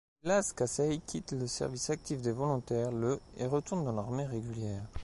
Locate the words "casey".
0.57-0.99